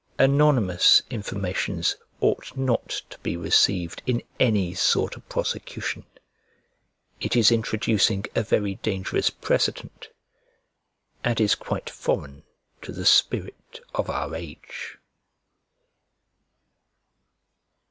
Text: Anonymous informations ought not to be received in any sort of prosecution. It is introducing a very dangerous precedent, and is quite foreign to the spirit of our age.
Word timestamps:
Anonymous 0.17 1.03
informations 1.11 1.95
ought 2.21 2.57
not 2.57 3.03
to 3.11 3.19
be 3.19 3.37
received 3.37 4.01
in 4.07 4.23
any 4.39 4.73
sort 4.73 5.15
of 5.15 5.29
prosecution. 5.29 6.07
It 7.19 7.35
is 7.35 7.51
introducing 7.51 8.25
a 8.33 8.41
very 8.41 8.73
dangerous 8.81 9.29
precedent, 9.29 10.07
and 11.23 11.39
is 11.39 11.53
quite 11.53 11.87
foreign 11.87 12.41
to 12.81 12.91
the 12.91 13.05
spirit 13.05 13.79
of 13.93 14.09
our 14.09 14.33
age. 14.33 14.97